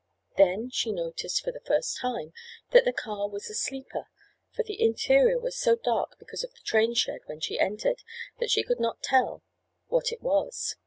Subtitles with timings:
[0.35, 2.33] Then she noticed, for the first time,
[2.71, 4.05] that the car was a sleeper,
[4.51, 8.01] for the interior was so dark because of the train shed when she entered
[8.39, 9.43] that she could not tell
[9.89, 10.75] what it was.